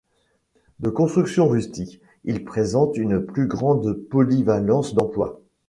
[0.79, 5.39] De construction rustique, il présente une plus grande polyvalence d’emploi.